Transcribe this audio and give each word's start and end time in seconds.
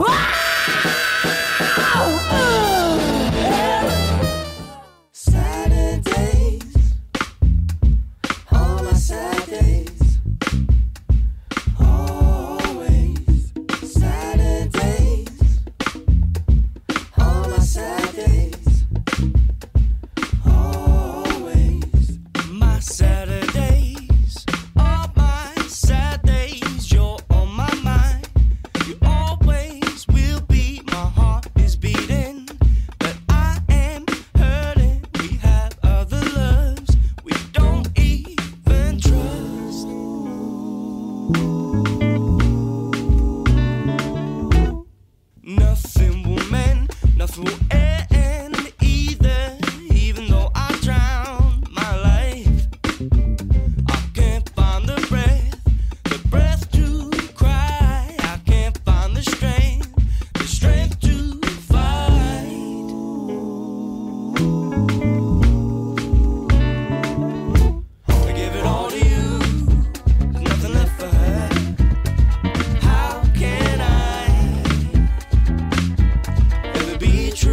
Ah! 0.00 0.37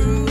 True 0.01 0.24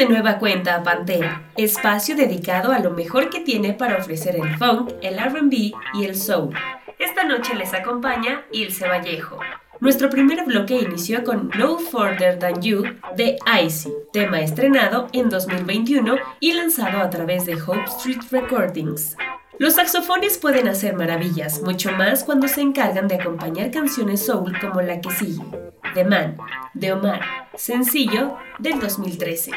de 0.00 0.06
nueva 0.06 0.38
cuenta 0.38 0.76
a 0.76 0.82
Pantera, 0.82 1.52
espacio 1.58 2.16
dedicado 2.16 2.72
a 2.72 2.78
lo 2.78 2.90
mejor 2.90 3.28
que 3.28 3.40
tiene 3.40 3.74
para 3.74 3.98
ofrecer 3.98 4.34
el 4.34 4.56
funk, 4.56 4.92
el 5.02 5.18
RB 5.18 5.74
y 5.92 6.04
el 6.04 6.16
soul. 6.16 6.54
Esta 6.98 7.24
noche 7.24 7.54
les 7.54 7.74
acompaña 7.74 8.46
Ilse 8.50 8.88
Vallejo. 8.88 9.38
Nuestro 9.78 10.08
primer 10.08 10.46
bloque 10.46 10.76
inició 10.76 11.22
con 11.22 11.50
No 11.50 11.78
Further 11.78 12.38
Than 12.38 12.62
You 12.62 12.84
de 13.14 13.36
Icy, 13.62 13.92
tema 14.10 14.40
estrenado 14.40 15.08
en 15.12 15.28
2021 15.28 16.16
y 16.40 16.54
lanzado 16.54 17.02
a 17.02 17.10
través 17.10 17.44
de 17.44 17.60
Hope 17.60 17.84
Street 17.84 18.22
Recordings. 18.30 19.18
Los 19.58 19.74
saxofones 19.74 20.38
pueden 20.38 20.66
hacer 20.68 20.96
maravillas, 20.96 21.60
mucho 21.60 21.92
más 21.92 22.24
cuando 22.24 22.48
se 22.48 22.62
encargan 22.62 23.06
de 23.06 23.16
acompañar 23.16 23.70
canciones 23.70 24.24
soul 24.24 24.58
como 24.60 24.80
la 24.80 24.98
que 25.02 25.10
sigue, 25.10 25.44
The 25.92 26.04
Man, 26.04 26.38
de 26.72 26.94
Omar, 26.94 27.20
sencillo 27.54 28.38
del 28.58 28.80
2013. 28.80 29.52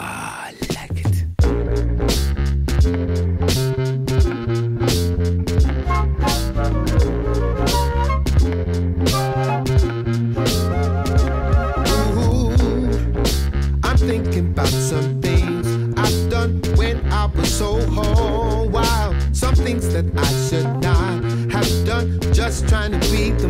Ooh, 0.00 0.06
I'm 13.84 13.96
thinking 13.96 14.50
about 14.50 14.66
some 14.66 15.20
things 15.20 15.66
I've 15.96 16.28
done 16.28 16.60
when 16.76 17.12
I 17.12 17.26
was 17.26 17.54
so. 17.54 17.78
Wow, 18.66 19.14
some 19.32 19.54
things 19.54 19.92
that 19.92 20.06
I 20.16 20.24
should 20.48 20.80
not 20.82 21.22
have 21.52 21.86
done. 21.86 22.18
Just 22.32 22.68
trying 22.68 22.90
to 22.90 22.98
be 23.12 23.30
the 23.30 23.46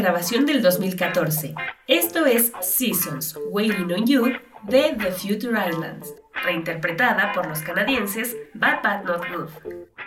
grabación 0.00 0.46
del 0.46 0.62
2014. 0.62 1.54
Esto 1.86 2.24
es 2.24 2.52
Seasons 2.62 3.38
Waiting 3.50 3.92
on 3.92 4.06
You 4.06 4.32
de 4.62 4.96
The 4.98 5.12
Future 5.12 5.68
Islands, 5.68 6.14
reinterpretada 6.42 7.32
por 7.34 7.46
los 7.46 7.60
canadienses 7.60 8.34
Bad 8.54 8.82
Bad 8.82 9.04
Not 9.04 9.22
Good. 9.28 9.99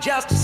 just 0.00 0.39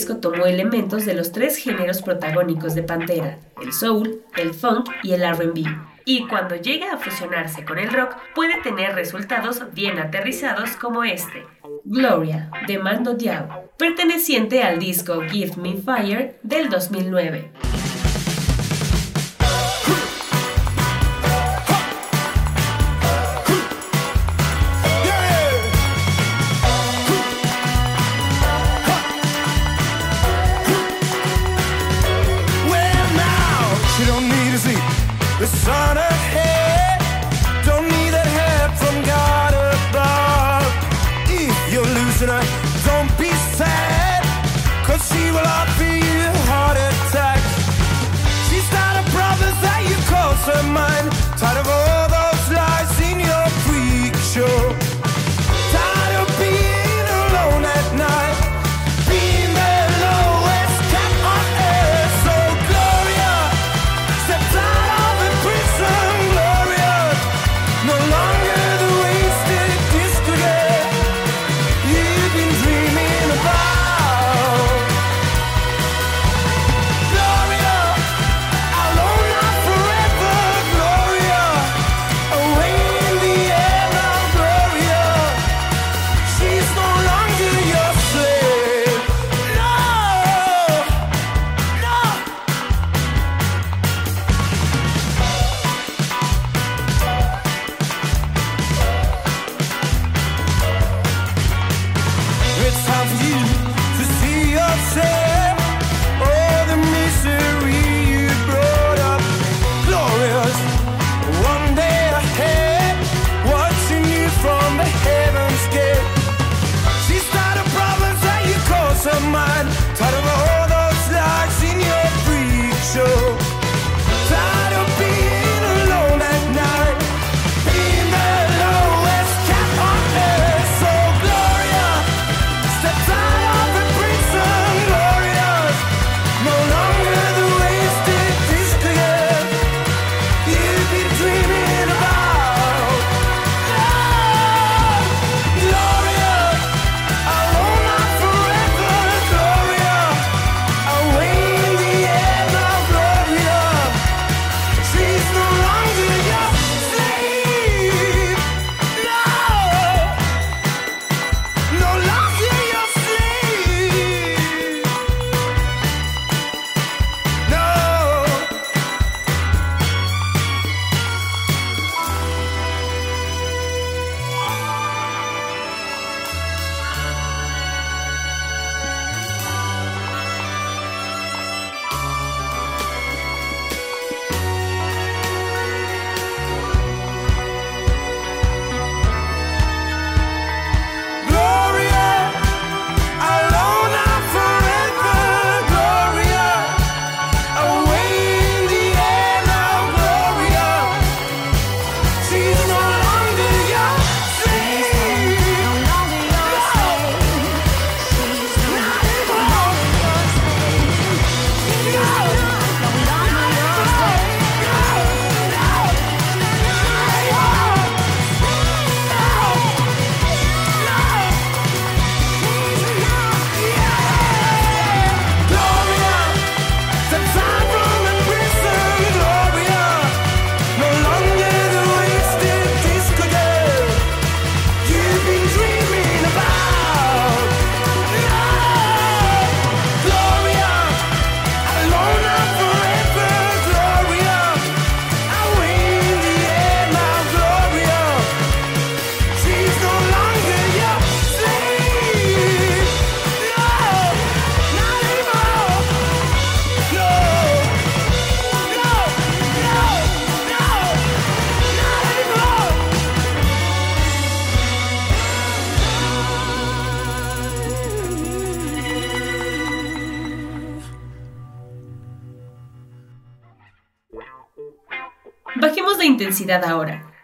disco 0.00 0.16
tomó 0.16 0.46
elementos 0.46 1.04
de 1.04 1.12
los 1.12 1.30
tres 1.30 1.58
géneros 1.58 2.00
protagónicos 2.00 2.74
de 2.74 2.82
Pantera, 2.82 3.38
el 3.60 3.70
soul, 3.70 4.22
el 4.34 4.54
funk 4.54 4.88
y 5.02 5.12
el 5.12 5.30
RB. 5.30 5.66
Y 6.06 6.26
cuando 6.26 6.56
llega 6.56 6.94
a 6.94 6.96
fusionarse 6.96 7.66
con 7.66 7.78
el 7.78 7.92
rock, 7.92 8.16
puede 8.34 8.62
tener 8.62 8.94
resultados 8.94 9.62
bien 9.74 9.98
aterrizados 9.98 10.70
como 10.76 11.04
este. 11.04 11.44
Gloria, 11.84 12.50
de 12.66 12.78
Mando 12.78 13.12
Diao, 13.12 13.70
perteneciente 13.76 14.62
al 14.62 14.78
disco 14.78 15.20
Give 15.28 15.56
Me 15.56 15.76
Fire 15.76 16.38
del 16.42 16.70
2009. 16.70 17.50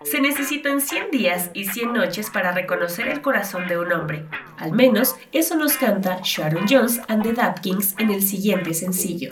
Se 0.05 0.21
necesitan 0.21 0.81
100 0.81 1.11
días 1.11 1.51
y 1.53 1.65
100 1.65 1.93
noches 1.93 2.31
para 2.31 2.53
reconocer 2.53 3.09
el 3.09 3.23
corazón 3.23 3.67
de 3.67 3.77
un 3.77 3.93
hombre. 3.93 4.25
Al 4.57 4.71
menos 4.71 5.17
eso 5.33 5.57
nos 5.57 5.77
canta 5.77 6.21
Sharon 6.23 6.67
Jones 6.69 7.01
and 7.09 7.25
the 7.25 7.33
Dapkins 7.33 7.97
en 7.99 8.11
el 8.11 8.23
siguiente 8.23 8.73
sencillo. 8.73 9.31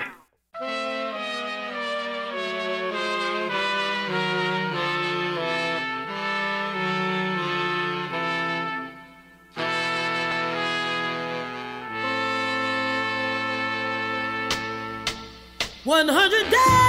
One 15.84 16.08
hundred 16.08 16.50
days. 16.50 16.83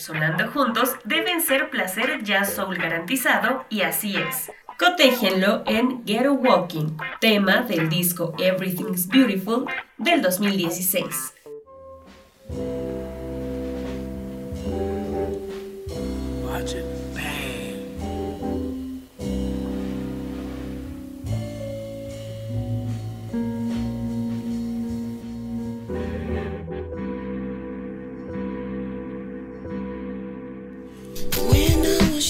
sonando 0.00 0.48
juntos 0.48 0.96
deben 1.04 1.40
ser 1.40 1.70
placer 1.70 2.22
jazz 2.22 2.54
soul 2.54 2.76
garantizado 2.76 3.64
y 3.68 3.82
así 3.82 4.16
es. 4.16 4.50
Cotéjenlo 4.78 5.62
en 5.66 6.04
Get 6.06 6.26
Walking, 6.28 6.96
tema 7.20 7.60
del 7.60 7.88
disco 7.88 8.34
Everything's 8.38 9.06
Beautiful 9.06 9.66
del 9.98 10.22
2016. 10.22 11.34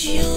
you 0.05 0.30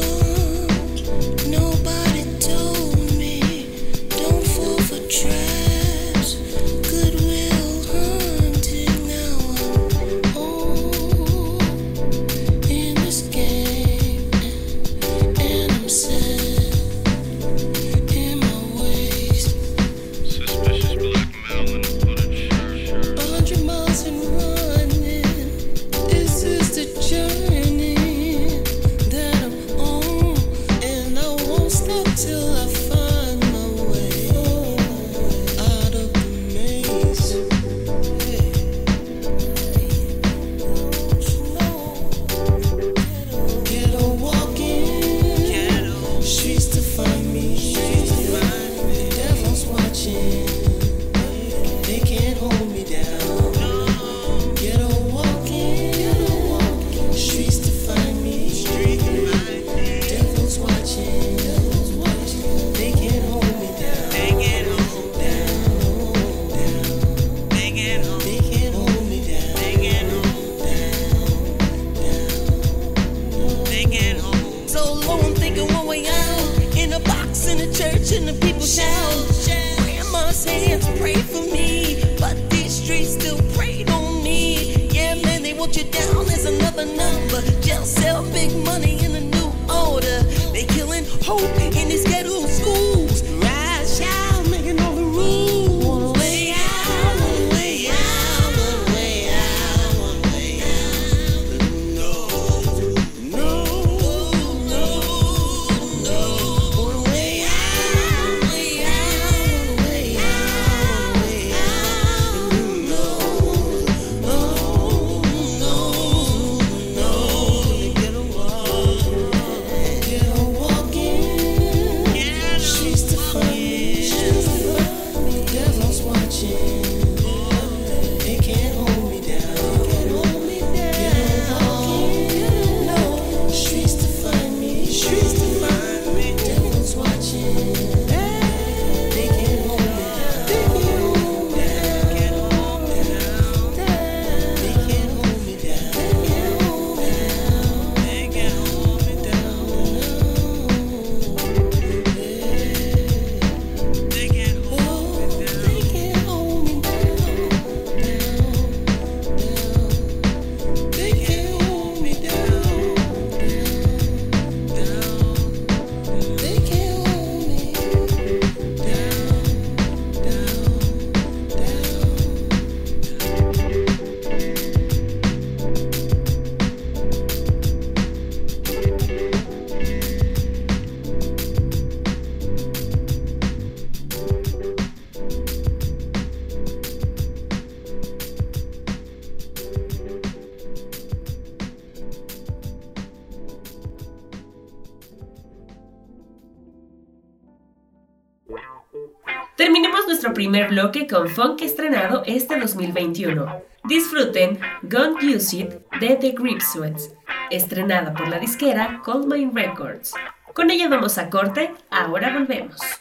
primer 200.54 200.70
bloque 200.70 201.08
con 201.08 201.28
funk 201.30 201.64
estrenado 201.64 202.22
este 202.28 202.60
2021. 202.60 203.64
Disfruten 203.86 204.60
Gone 204.84 205.36
Use 205.36 205.58
It 205.58 205.70
de 206.00 206.16
The 206.16 206.30
Grip 206.38 206.62
Sweats, 206.62 207.12
estrenada 207.50 208.14
por 208.14 208.28
la 208.28 208.38
disquera 208.38 209.02
Coldmine 209.04 209.52
Records. 209.52 210.14
Con 210.54 210.70
ella 210.70 210.88
vamos 210.90 211.18
a 211.18 211.32
corte, 211.32 211.74
ahora 211.90 212.32
volvemos. 212.38 212.93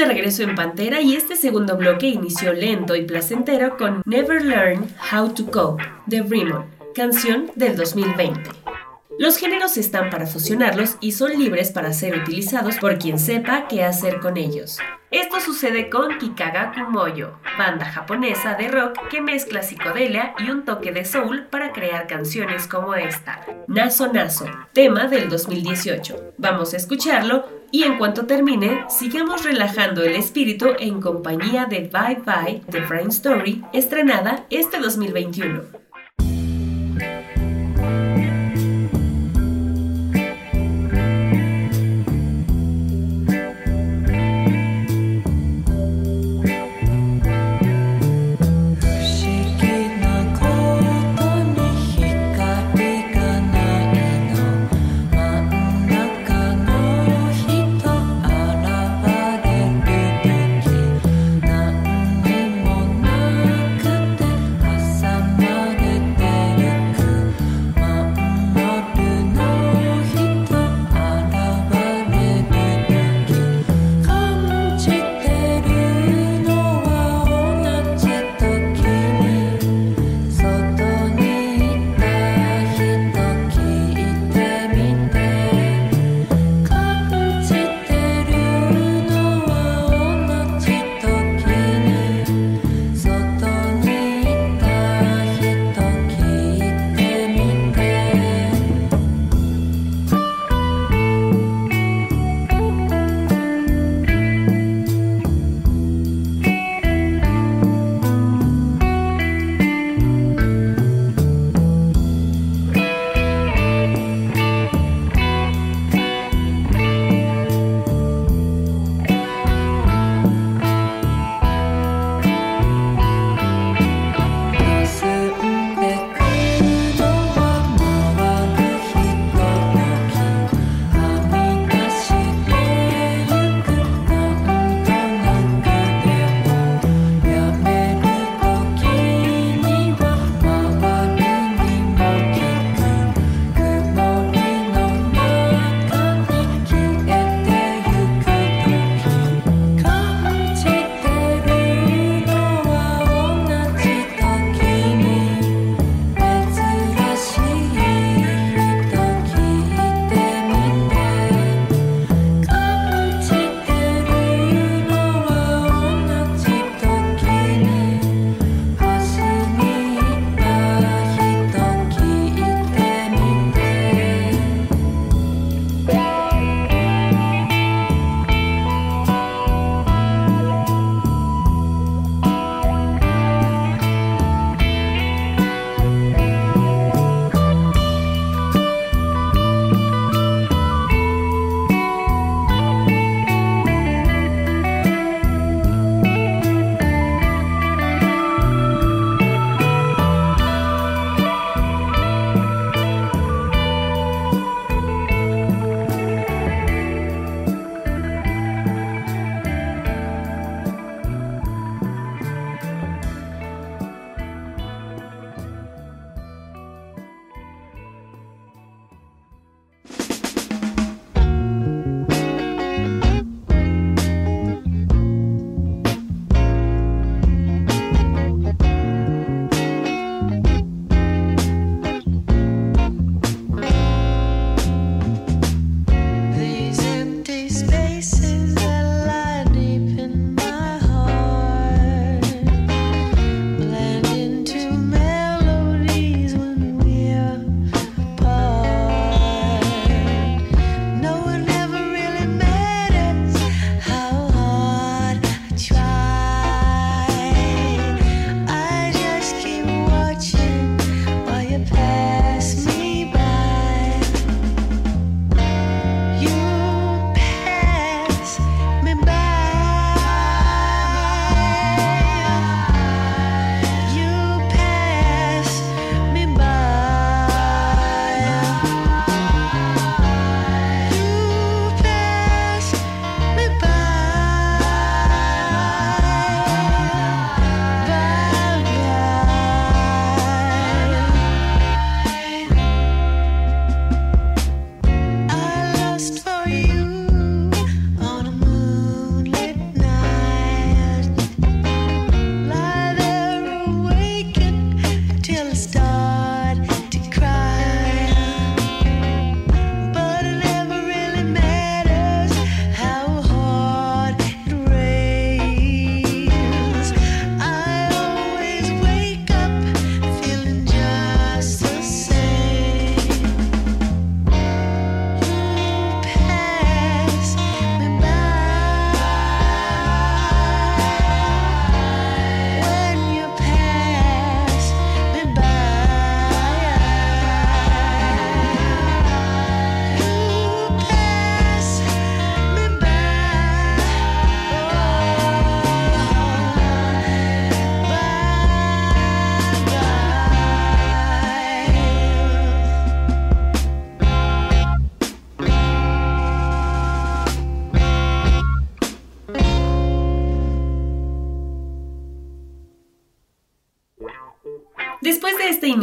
De 0.00 0.06
regreso 0.06 0.42
en 0.42 0.54
Pantera 0.54 1.02
y 1.02 1.14
este 1.14 1.36
segundo 1.36 1.76
bloque 1.76 2.06
inició 2.06 2.54
lento 2.54 2.96
y 2.96 3.02
placentero 3.02 3.76
con 3.76 4.00
Never 4.06 4.42
Learn 4.42 4.86
How 5.12 5.34
to 5.34 5.50
Cope 5.50 5.84
de 6.06 6.22
Brimon, 6.22 6.64
canción 6.94 7.50
del 7.54 7.76
2020. 7.76 8.40
Los 9.18 9.36
géneros 9.36 9.76
están 9.76 10.08
para 10.08 10.26
fusionarlos 10.26 10.96
y 11.00 11.12
son 11.12 11.38
libres 11.38 11.70
para 11.70 11.92
ser 11.92 12.16
utilizados 12.16 12.78
por 12.78 12.98
quien 12.98 13.18
sepa 13.18 13.68
qué 13.68 13.84
hacer 13.84 14.20
con 14.20 14.38
ellos. 14.38 14.78
Esto 15.10 15.40
sucede 15.40 15.90
con 15.90 16.18
Kikagaku 16.18 16.88
Moyo, 16.88 17.32
banda 17.58 17.84
japonesa 17.84 18.54
de 18.54 18.68
rock 18.68 19.08
que 19.08 19.20
mezcla 19.20 19.60
psicodelia 19.60 20.34
y 20.38 20.50
un 20.50 20.64
toque 20.64 20.92
de 20.92 21.04
soul 21.04 21.46
para 21.46 21.72
crear 21.72 22.06
canciones 22.06 22.68
como 22.68 22.94
esta, 22.94 23.44
Naso 23.66 24.12
Naso, 24.12 24.46
tema 24.72 25.08
del 25.08 25.28
2018. 25.28 26.34
Vamos 26.38 26.74
a 26.74 26.76
escucharlo 26.76 27.44
y 27.72 27.82
en 27.82 27.98
cuanto 27.98 28.26
termine, 28.26 28.84
sigamos 28.88 29.42
relajando 29.44 30.04
el 30.04 30.14
espíritu 30.14 30.68
en 30.78 31.00
compañía 31.00 31.66
de 31.66 31.90
Bye 31.92 32.22
Bye 32.24 32.62
de 32.68 32.80
Brain 32.86 33.08
Story, 33.08 33.64
estrenada 33.72 34.46
este 34.48 34.78
2021.「 34.78 35.79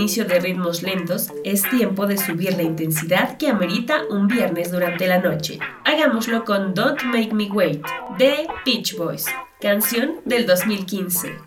de 0.07 0.39
ritmos 0.39 0.83
lentos, 0.83 1.33
es 1.43 1.69
tiempo 1.69 2.07
de 2.07 2.17
subir 2.17 2.55
la 2.55 2.63
intensidad 2.63 3.37
que 3.37 3.49
amerita 3.49 4.03
un 4.09 4.27
viernes 4.27 4.71
durante 4.71 5.05
la 5.05 5.19
noche. 5.19 5.59
Hagámoslo 5.83 6.45
con 6.45 6.73
Don't 6.73 7.03
Make 7.03 7.33
Me 7.33 7.49
Wait 7.51 7.85
de 8.17 8.47
Beach 8.65 8.95
Boys, 8.95 9.25
canción 9.59 10.21
del 10.23 10.45
2015. 10.45 11.46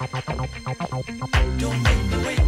Don't 0.00 1.82
make 1.82 2.10
me 2.10 2.24
wait. 2.24 2.40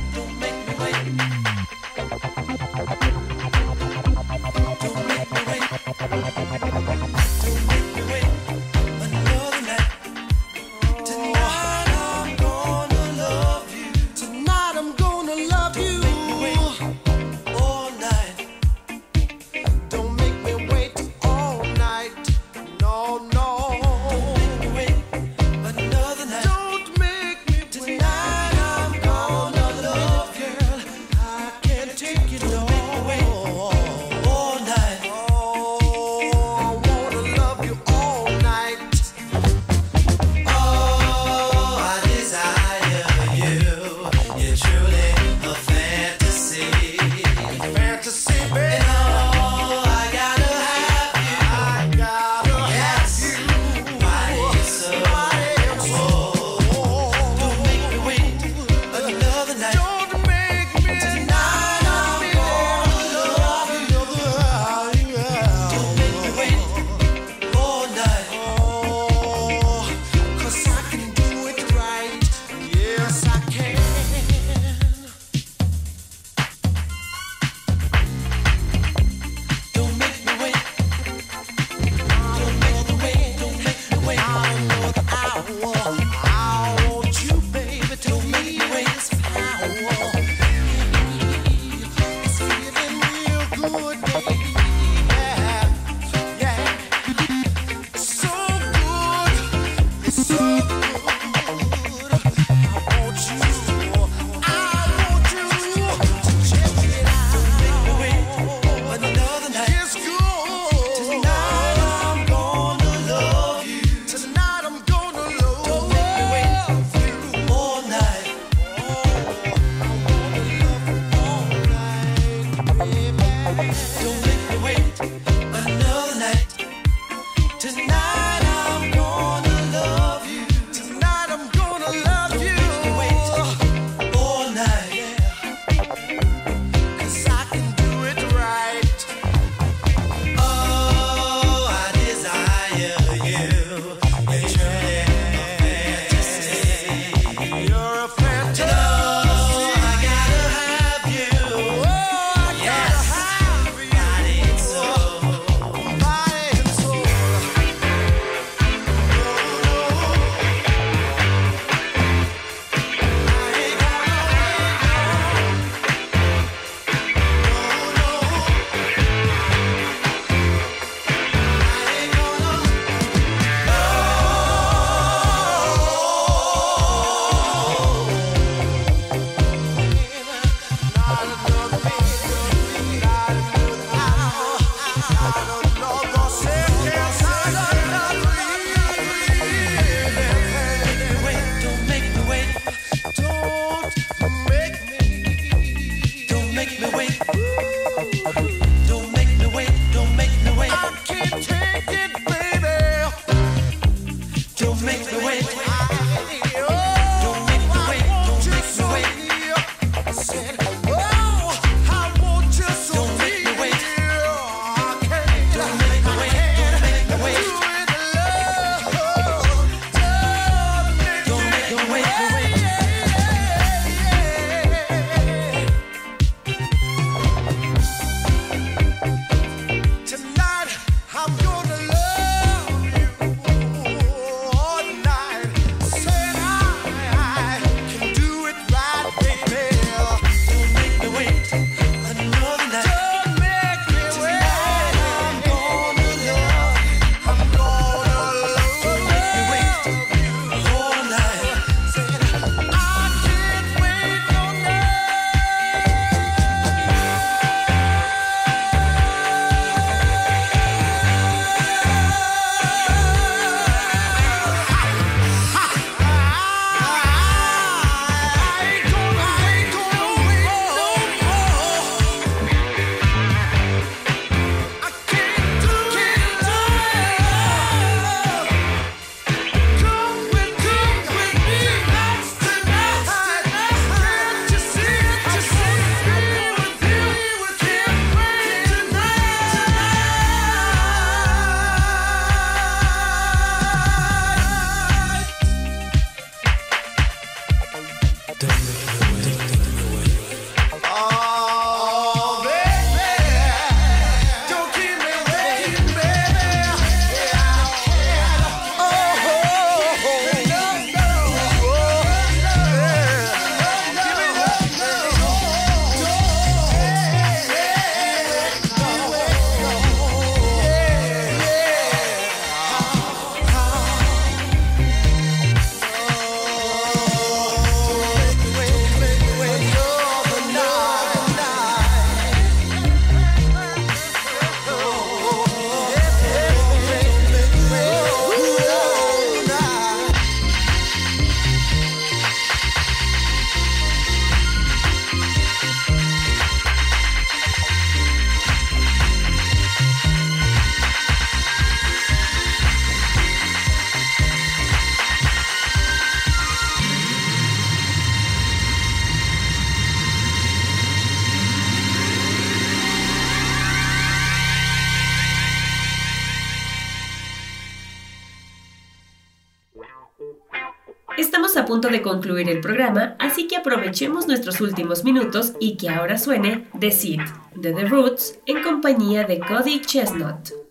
concluir 372.33 372.49
el 372.49 372.61
programa, 372.63 373.15
así 373.19 373.47
que 373.47 373.57
aprovechemos 373.57 374.27
nuestros 374.27 374.63
últimos 374.63 375.05
minutos 375.05 375.53
y 375.61 375.77
que 375.77 375.91
ahora 375.91 376.17
suene 376.17 376.67
The 376.79 376.91
Seed 376.91 377.21
de 377.55 377.73
The 377.75 377.85
Roots 377.85 378.39
en 378.47 378.63
compañía 378.63 379.25
de 379.25 379.39
Cody 379.39 379.83
Chestnut. 379.83 380.62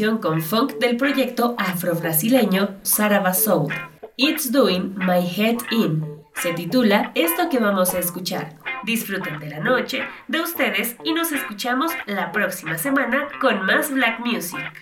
con 0.00 0.40
funk 0.40 0.78
del 0.78 0.96
proyecto 0.96 1.54
afro-brasileño 1.58 2.78
Saraba 2.82 3.34
It's 4.16 4.50
Doing 4.50 4.94
My 4.96 5.20
Head 5.20 5.58
In. 5.72 6.02
Se 6.36 6.54
titula 6.54 7.12
Esto 7.14 7.50
que 7.50 7.58
vamos 7.58 7.92
a 7.92 7.98
escuchar. 7.98 8.56
Disfruten 8.84 9.38
de 9.38 9.50
la 9.50 9.60
noche, 9.60 10.02
de 10.26 10.40
ustedes 10.40 10.96
y 11.04 11.12
nos 11.12 11.32
escuchamos 11.32 11.92
la 12.06 12.32
próxima 12.32 12.78
semana 12.78 13.28
con 13.42 13.66
más 13.66 13.92
Black 13.92 14.20
Music. 14.20 14.72